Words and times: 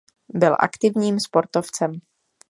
Byl 0.33 0.55
aktivním 0.59 1.19
sportovcem. 1.19 1.91